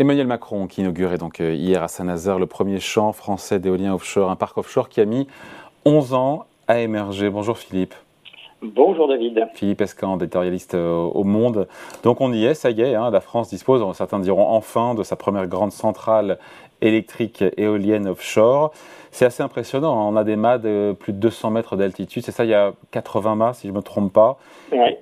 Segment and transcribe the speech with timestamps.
[0.00, 4.30] Emmanuel Macron qui inaugurait donc euh, hier à Saint-Nazaire le premier champ français d'éolien offshore,
[4.30, 5.26] un parc offshore qui a mis
[5.84, 7.28] 11 ans à émerger.
[7.28, 7.92] Bonjour Philippe.
[8.62, 9.48] Bonjour David.
[9.52, 11.68] Philippe Escan, éditorialiste euh, au Monde.
[12.02, 15.02] Donc on y est, ça y est, hein, la France dispose, certains diront enfin, de
[15.02, 16.38] sa première grande centrale
[16.80, 18.72] électrique éolienne offshore.
[19.10, 20.10] C'est assez impressionnant, hein.
[20.10, 22.72] on a des mâts de plus de 200 mètres d'altitude, c'est ça, il y a
[22.92, 24.38] 80 mâts si je ne me trompe pas.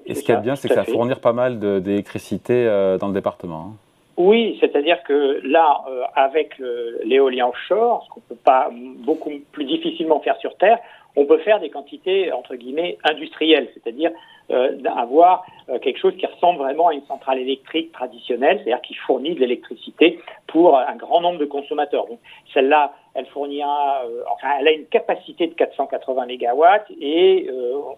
[0.06, 3.06] Et ce qui est bien, c'est que ça va fournir pas mal d'électricité euh, dans
[3.06, 3.74] le département.
[3.74, 3.87] Hein.
[4.18, 6.60] Oui, c'est-à-dire que là, euh, avec
[7.04, 10.80] l'éolien offshore, ce qu'on peut pas beaucoup plus difficilement faire sur Terre,
[11.14, 14.10] on peut faire des quantités entre guillemets industrielles, c'est-à-dire
[14.50, 18.94] euh, avoir euh, quelque chose qui ressemble vraiment à une centrale électrique traditionnelle, c'est-à-dire qui
[18.94, 22.08] fournit de l'électricité pour un grand nombre de consommateurs.
[22.08, 22.18] Donc
[22.52, 27.48] celle-là, elle fournira, enfin, elle a une capacité de 480 mégawatts et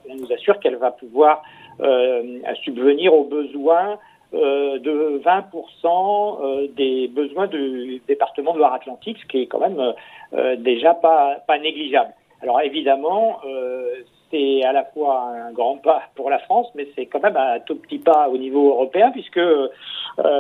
[0.09, 1.43] on nous assure qu'elle va pouvoir
[2.63, 3.99] subvenir aux besoins
[4.33, 9.95] euh, de 20% euh, des besoins du département de Loire-Atlantique, ce qui est quand même
[10.35, 12.13] euh, déjà pas, pas négligeable.
[12.41, 13.41] Alors évidemment,
[14.31, 17.59] c'est à la fois un grand pas pour la France, mais c'est quand même un
[17.61, 19.41] tout petit pas au niveau européen, puisque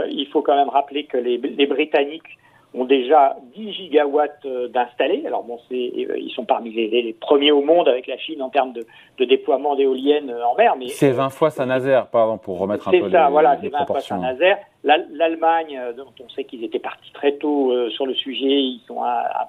[0.09, 2.39] il faut quand même rappeler que les, les Britanniques
[2.75, 5.25] ont déjà 10 gigawatts euh, d'installés.
[5.27, 8.51] Alors bon, c'est, euh, ils sont parmi les, premiers au monde avec la Chine en
[8.51, 8.87] termes de,
[9.19, 10.75] de déploiement d'éoliennes euh, en mer.
[10.79, 13.87] Mais c'est 20 fois Saint-Nazaire, pardon, pour remettre un peu ça, les, voilà, c'est 20
[13.87, 14.59] fois Saint-Nazaire.
[14.83, 19.09] L'Allemagne, dont on sait qu'ils étaient partis très tôt sur le sujet, ils sont à,
[19.11, 19.49] à,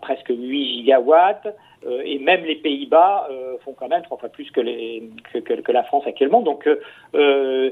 [0.00, 1.54] presque 8 gigawatts.
[2.04, 3.28] et même les Pays-Bas
[3.64, 6.42] font quand même trois fois plus que, les, que, la France actuellement.
[6.42, 7.70] Donc, euh,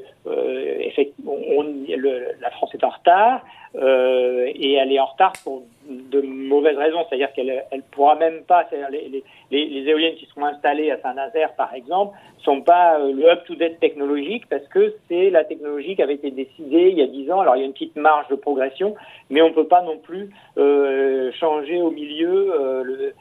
[0.81, 3.43] effectivement, on, le, la France est en retard.
[3.75, 8.43] Euh, et elle est en retard pour de mauvaises raisons, c'est-à-dire qu'elle elle pourra même
[8.43, 13.13] pas, les, les, les, éoliennes qui seront installées à Saint-Nazaire par exemple, sont pas euh,
[13.13, 17.07] le up-to-date technologique parce que c'est la technologie qui avait été décidée il y a
[17.07, 17.41] 10 ans.
[17.41, 18.95] Alors il y a une petite marge de progression,
[19.31, 23.13] mais on ne peut pas non plus euh, changer au milieu euh,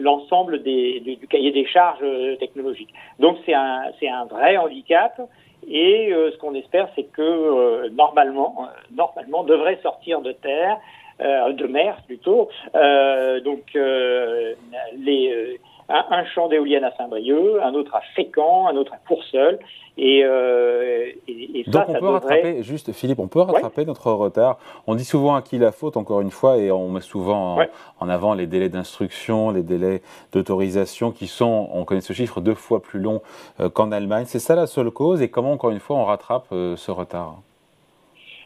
[0.00, 2.04] l'ensemble le, des, du, cahier des charges
[2.38, 2.92] technologiques.
[3.18, 5.20] Donc c'est un, un vrai handicap.
[5.68, 10.78] Et euh, ce qu'on espère, c'est que euh, normalement, euh, normalement, devrait sortir de terre,
[11.20, 12.48] de mer plutôt,
[13.44, 13.76] donc
[14.98, 15.58] les
[15.88, 19.58] un, champ d'éoliennes à Saint-Brieuc, un autre à Fécamp, un autre à Courseul.
[19.98, 24.58] Et, euh, et, Donc on peut rattraper, juste Philippe, on peut rattraper notre retard.
[24.86, 27.58] On dit souvent à qui la faute, encore une fois, et on met souvent
[28.00, 30.00] en, avant les délais d'instruction, les délais
[30.32, 33.20] d'autorisation qui sont, on connaît ce chiffre, deux fois plus long
[33.60, 34.24] euh, qu'en Allemagne.
[34.26, 37.40] C'est ça la seule cause et comment, encore une fois, on rattrape euh, ce retard?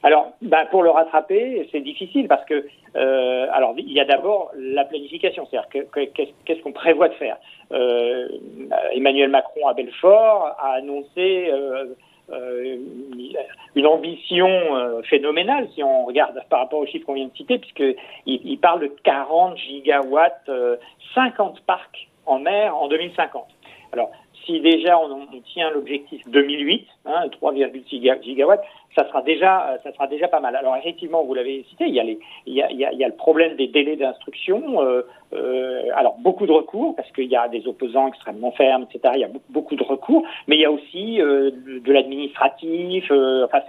[0.06, 4.52] Alors, ben, pour le rattraper, c'est difficile parce que, euh, alors, il y a d'abord
[4.56, 5.68] la planification, c'est-à-dire
[6.14, 7.36] qu'est-ce qu'on prévoit de faire?
[7.72, 8.28] Euh,
[8.92, 12.76] Emmanuel Macron à Belfort a annoncé euh,
[13.74, 14.48] une ambition
[15.10, 17.96] phénoménale si on regarde par rapport aux chiffres qu'on vient de citer, puisqu'il
[18.26, 20.48] il parle de 40 gigawatts,
[21.16, 23.44] 50 parcs en mer en 2050.
[23.92, 24.12] Alors,
[24.44, 28.64] si déjà on, tient l'objectif 2008, hein, 3,6 gigawatts,
[28.96, 30.56] ça sera déjà, euh, ça sera déjà pas mal.
[30.56, 32.00] Alors effectivement, vous l'avez cité, il y
[33.04, 34.82] a le problème des délais d'instruction.
[34.82, 35.02] Euh,
[35.34, 39.14] euh, alors beaucoup de recours parce qu'il y a des opposants extrêmement fermes, etc.
[39.16, 43.10] Il y a beaucoup, de recours, mais il y a aussi de, l'administratif.
[43.10, 43.60] Enfin,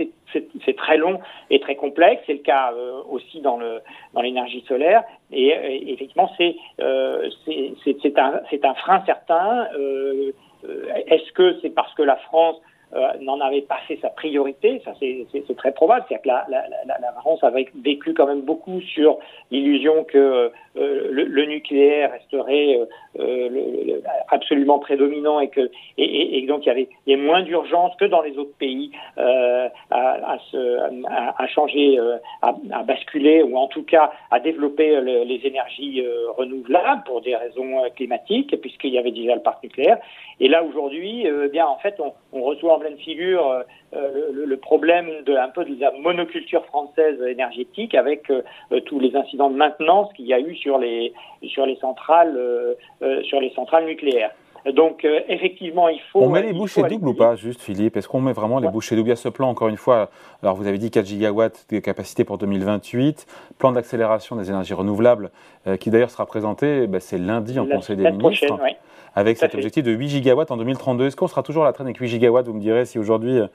[0.66, 2.24] c'est très long et très complexe.
[2.26, 2.74] C'est le cas
[3.10, 3.60] aussi dans
[4.22, 5.04] l'énergie solaire.
[5.32, 5.50] Et,
[5.92, 6.56] effectivement, c'est
[8.64, 9.68] un frein certain.
[11.08, 12.58] Est-ce que c'est parce que la France
[13.22, 16.52] n'en avait pas fait sa priorité, ça c'est très probable, c'est-à-dire que
[16.88, 19.18] la, France avait vécu quand même beaucoup sur
[19.52, 22.80] l'illusion que euh, le, nucléaire resterait
[23.20, 24.00] euh,
[24.30, 28.06] absolument prédominant et que et, donc il y avait, il y avait moins d'urgence que
[28.06, 30.38] dans les autres pays à,
[31.48, 32.00] changer,
[32.42, 36.06] à, basculer ou en tout cas à développer les énergies
[36.38, 39.98] renouvelables pour des raisons climatiques, puisqu'il y avait déjà le parc nucléaire.
[40.40, 42.00] Et là aujourd'hui, eh bien en fait,
[42.32, 43.64] on reçoit en pleine figure
[43.94, 48.42] euh, le, le, problème de un peu de la monoculture française énergétique avec euh,
[48.86, 51.14] tous les incidents de maintenance qu'il y a eu sur les
[51.48, 52.76] sur les centrales euh,
[53.24, 54.32] sur les centrales nucléaires.
[54.74, 56.22] Donc effectivement, il faut.
[56.22, 57.96] On met les bouchées doubles ou pas, juste Philippe?
[57.96, 59.12] Est-ce qu'on met vraiment les bouchées doubles?
[59.12, 60.10] A ce plan, encore une fois.
[60.44, 63.28] Alors vous avez dit 4 gigawatts de capacité pour 2028,
[63.60, 65.30] plan d'accélération des énergies renouvelables,
[65.80, 68.60] qui d'ailleurs sera présenté, ben, c'est lundi en Conseil des ministres
[69.18, 71.08] avec cet objectif de 8 gigawatts en 2032.
[71.08, 73.40] Est-ce qu'on sera toujours à la traîne avec 8 gigawatts Vous me direz si aujourd'hui,
[73.40, 73.48] euh,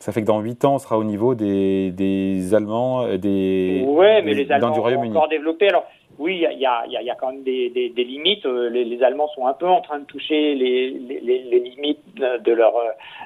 [0.00, 3.84] ça fait que dans 8 ans, on sera au niveau des, des Allemands, euh, des,
[3.86, 5.16] ouais, mais les Allemands du Royaume-Uni?
[5.16, 5.68] encore développé.
[5.68, 5.84] Alors,
[6.18, 8.44] oui, il y a, y a, quand même des, des, limites.
[8.46, 12.72] Les, Allemands sont un peu en train de toucher les, les, les limites de, leur,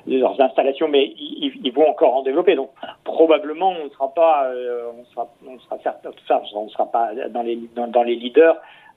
[0.06, 2.56] de, leurs installations, mais ils, ils, vont encore en développer.
[2.56, 2.71] Donc
[3.05, 4.50] probablement, on ne sera pas,
[4.99, 6.11] on sera, on sera certain,
[6.55, 8.17] on sera pas dans les dans, dans les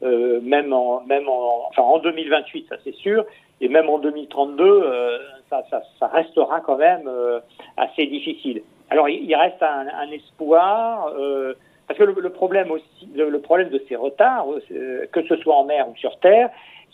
[0.04, 3.26] leaders, même en même en, enfin en 2028, ça c'est sûr,
[3.62, 4.84] et même en 2032,
[5.50, 7.10] ça, ça, ça, restera quand même
[7.78, 8.62] assez difficile.
[8.94, 11.08] Alors il, reste un, espoir.
[11.18, 11.54] Euh,
[11.88, 15.66] parce que le, problème aussi, le, problème de ces retards, euh, que ce soit en
[15.66, 16.50] mer ou sur terre,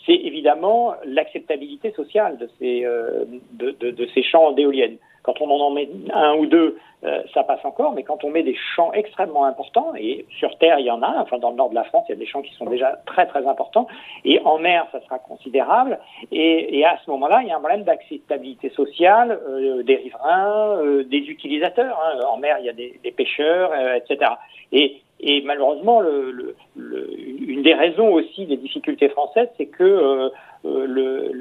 [0.06, 4.96] c'est évidemment l'acceptabilité sociale de ces, euh, de, ces champs d'éoliennes.
[5.22, 8.42] Quand on en met un ou deux, euh, ça passe encore, mais quand on met
[8.42, 11.68] des champs extrêmement importants, et sur Terre il y en a, enfin dans le nord
[11.68, 13.86] de la France il y a des champs qui sont déjà très très importants,
[14.24, 15.98] et en mer ça sera considérable,
[16.32, 21.18] et, à ce moment-là il y a un problème d'acceptabilité sociale euh, des riverains, des
[21.18, 22.00] utilisateurs.
[22.02, 22.20] Hein.
[22.30, 24.32] En mer il y a des, pêcheurs, etc.
[24.72, 30.30] Et, et malheureusement, le, le, une des raisons aussi des difficultés françaises, c'est que
[30.64, 31.32] le,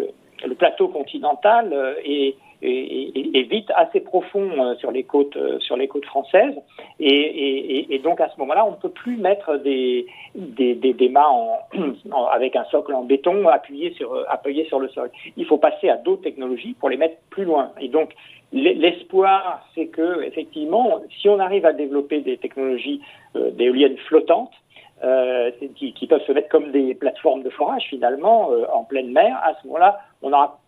[0.46, 1.74] le, plateau continental
[2.04, 6.56] est est, vite assez profond euh, sur les côtes euh, sur les côtes françaises
[7.00, 11.30] et, et donc à ce moment-là on ne peut plus mettre des des, mâts
[12.32, 15.10] avec un socle en béton appuyé sur euh, appuyé sur le sol.
[15.38, 18.14] Il faut passer à d'autres technologies pour les mettre plus loin et donc
[18.52, 23.02] l'espoir c'est que effectivement si on arrive à développer des technologies
[23.36, 24.54] d'éoliennes flottantes
[25.76, 29.54] qui, qui, peuvent se mettre comme des plateformes de forage finalement en pleine mer, à
[29.62, 30.59] ce moment-là, on aura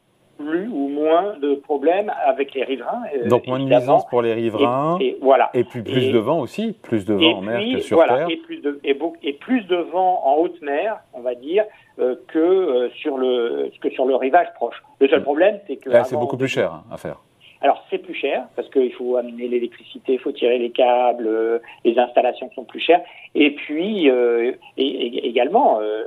[0.41, 3.03] plus ou moins de problèmes avec les riverains.
[3.15, 4.97] Euh, Donc moins de nuisances pour les riverains.
[4.99, 5.49] Et, voilà.
[5.53, 8.27] Et puis plus de vent aussi, plus de vent en mer que sur terre.
[8.29, 11.65] Et plus, de, et, plus de vent en haute mer, on va dire,
[11.99, 14.81] euh, que, euh, sur le, que sur le rivage proche.
[14.99, 15.89] Le seul problème, c'est que...
[16.03, 17.17] c'est beaucoup plus cher hein, à faire.
[17.61, 21.59] Alors c'est plus cher parce qu'il faut amener l'électricité, il faut tirer les câbles, euh,
[21.85, 23.01] les installations sont plus chères.
[23.35, 26.03] Et puis euh, également, euh,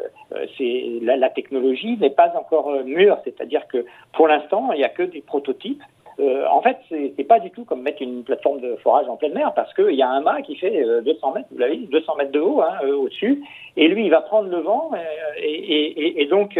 [0.58, 5.04] c'est la, technologie n'est pas encore mûre, c'est-à-dire que pour l'instant il n'y a que
[5.04, 5.82] des prototypes.
[6.18, 9.52] en fait, c'est pas du tout comme mettre une plateforme de forage en pleine mer
[9.54, 12.32] parce qu'il y a un mât qui fait 200 mètres, vous l'avez dit, 200 mètres
[12.32, 13.42] de haut hein, au-dessus,
[13.76, 14.90] et lui il va prendre le vent
[15.38, 16.58] et, et donc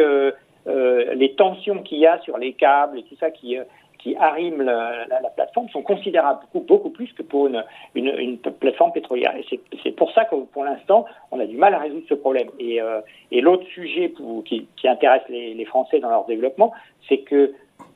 [0.67, 3.57] les tensions qu'il y a sur les câbles et tout ça qui
[4.05, 7.65] qui arriment la, la, plateforme sont considérables, beaucoup, plus que pour une,
[7.95, 9.35] une, plateforme pétrolière.
[9.35, 12.49] Et c'est pour ça que pour l'instant, on a du mal à résoudre ce problème.
[12.59, 14.13] Et, euh, et l'autre sujet
[14.45, 16.71] qui, qui, intéresse les Français dans leur développement,
[17.09, 17.55] c'est que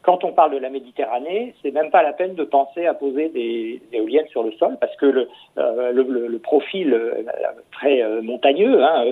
[0.08, 3.28] quand on parle de la Méditerranée, c'est même pas la peine de penser à poser
[3.28, 7.24] des, éoliennes sur le sol parce que le, euh, profil euh,
[7.72, 9.04] très euh, montagneux hein,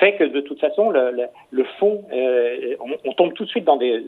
[0.00, 2.02] fait que de toute façon le, fond,
[3.04, 4.02] on, tombe tout de suite dans des,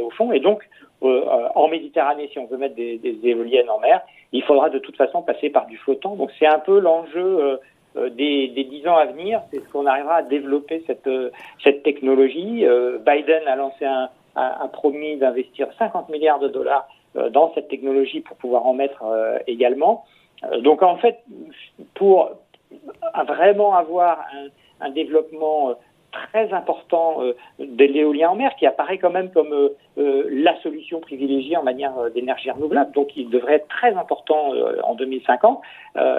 [0.00, 0.68] hauts fonds et donc
[1.02, 4.00] en Méditerranée, si on veut mettre des, éoliennes en mer,
[4.32, 6.16] il faudra de toute façon passer par du flottant.
[6.16, 7.60] Donc c'est un peu l'enjeu
[7.94, 12.66] des, des dix ans à venir, c'est ce qu'on arrivera à développer cette technologie.
[13.06, 16.86] Biden a lancé un, a, promis d'investir 50 milliards de dollars
[17.16, 20.04] euh, dans cette technologie pour pouvoir en mettre euh, également.
[20.44, 21.18] Euh, donc en fait,
[21.94, 22.30] pour
[23.26, 24.18] vraiment avoir
[24.80, 25.74] un, développement
[26.12, 27.20] très important
[27.58, 32.50] de l'éolien en mer qui apparaît quand même comme la solution privilégiée en manière d'énergie
[32.50, 34.52] renouvelable, donc il devrait être très important
[34.82, 35.60] en 2050.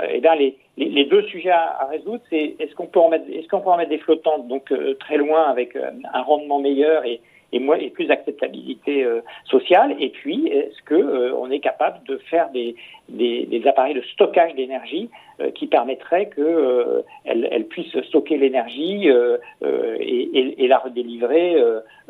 [0.09, 3.47] et bien les, les, deux sujets à, résoudre, c'est est-ce qu'on peut en mettre, est-ce
[3.47, 7.21] qu'on peut en mettre des flottantes donc très loin avec un rendement meilleur et,
[7.53, 9.95] et, moins, et plus d'acceptabilité euh, sociale.
[9.99, 12.75] Et puis, est-ce que euh, on est capable de faire des,
[13.09, 19.07] des, des appareils de stockage d'énergie euh, qui permettraient que elle, elle, puisse stocker l'énergie
[19.07, 21.55] et, et, la redélivrer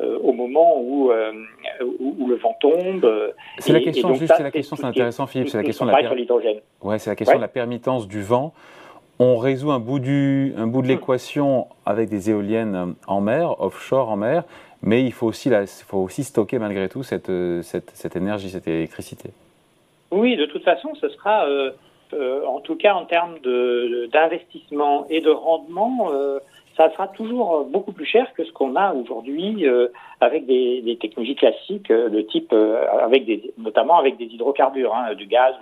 [0.00, 3.32] au moment où, où, le vent tombe.
[3.58, 6.00] C'est la question, juste, c'est la question, c'est intéressant, Philippe, c'est la question de la,
[6.82, 8.52] ouais, c'est la question de la permittance du vent
[9.18, 14.10] on résout un bout, du, un bout de l'équation avec des éoliennes en mer, offshore
[14.10, 14.44] en mer,
[14.82, 15.50] mais il faut aussi,
[15.86, 17.32] faut aussi stocker malgré tout cette,
[17.62, 19.30] cette, cette, énergie, cette électricité.
[20.10, 21.70] Oui, de toute façon, ce sera, euh,
[22.14, 23.38] euh, en tout cas en termes
[24.12, 26.38] d'investissement et de rendement, euh,
[26.76, 29.66] ça sera toujours beaucoup plus cher que ce qu'on a aujourd'hui
[30.20, 32.54] avec des, des, technologies classiques de type,
[33.02, 35.56] avec des, notamment avec des hydrocarbures, hein, du gaz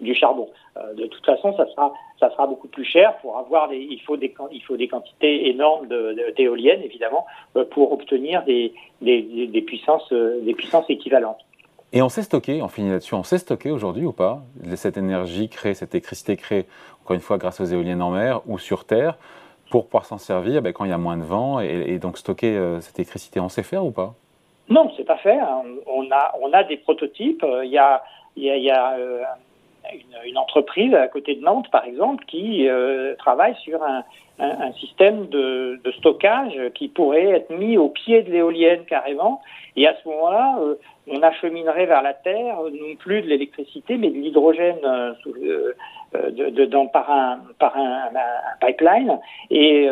[0.00, 0.48] du charbon.
[0.76, 4.00] Euh, de toute façon, ça sera, ça sera beaucoup plus cher pour avoir des, il
[4.02, 5.88] faut des, il faut des quantités énormes
[6.36, 7.26] d'éoliennes, évidemment,
[7.56, 11.38] euh, pour obtenir des, des, des, puissances, euh, des puissances équivalentes.
[11.92, 14.40] Et on sait stocker, on finit là-dessus, on sait stocker aujourd'hui ou pas
[14.74, 16.66] cette énergie créée, cette électricité créée,
[17.02, 19.16] encore une fois, grâce aux éoliennes en mer ou sur Terre,
[19.70, 22.78] pour pouvoir s'en servir ben, quand il y a moins de vent et, donc stocker
[22.80, 23.40] cette électricité.
[23.40, 24.14] On sait faire ou pas?
[24.68, 25.48] Non, c'est pas faire.
[25.86, 27.44] On, a, on a des prototypes.
[27.64, 28.02] Il y a,
[28.36, 29.36] il y a, il y a
[30.24, 32.68] une, entreprise à côté de Nantes, par exemple, qui
[33.18, 34.02] travaille sur un,
[34.80, 39.40] système de, stockage qui pourrait être mis au pied de l'éolienne carrément.
[39.76, 40.58] Et à ce moment-là,
[41.08, 44.80] on acheminerait vers la Terre non plus de l'électricité, mais de l'hydrogène
[46.68, 47.40] dans, par, un,
[48.60, 49.18] pipeline.
[49.50, 49.88] Et,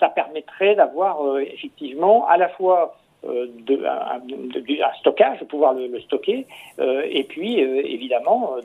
[0.00, 5.74] ça permettrait d'avoir effectivement à la fois euh, de, un, de, un, stockage, de pouvoir
[5.74, 6.44] le, le stocker,
[6.80, 8.56] euh, et puis euh, évidemment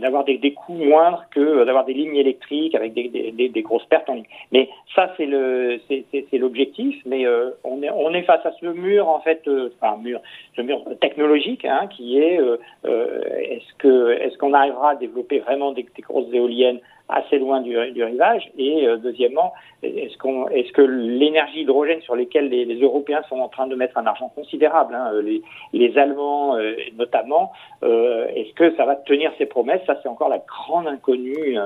[0.00, 3.62] d'avoir de, des, des, coûts moindres que d'avoir des lignes électriques avec des, des, des,
[3.62, 4.24] grosses pertes en ligne.
[4.50, 7.26] Mais ça c'est l'objectif, mais
[7.64, 9.42] on est on est face à ce mur en fait,
[9.80, 10.20] enfin mur,
[10.56, 12.40] ce mur technologique hein, qui est
[12.84, 18.04] est-ce que est-ce qu'on arrivera à développer vraiment des, grosses éoliennes assez loin du, du
[18.04, 23.22] rivage Et euh, deuxièmement, est-ce qu'on, est-ce que l'énergie hydrogène sur lesquelles les, les, Européens
[23.28, 28.26] sont en train de mettre un argent considérable, hein, les, les, Allemands euh, notamment, euh,
[28.34, 29.80] est-ce que ça va tenir ses promesses?
[29.86, 31.56] Ça, c'est encore la grande inconnue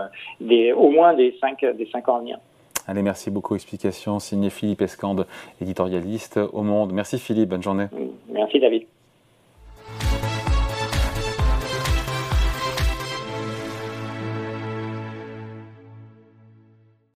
[0.40, 2.38] des, au moins des cinq, des cinq ans à venir.
[2.86, 3.54] Allez, merci beaucoup.
[3.54, 5.26] Explication signé Philippe Escande,
[5.60, 6.92] éditorialiste au Monde.
[6.92, 7.86] Merci Philippe, bonne journée.
[8.28, 8.84] Merci David.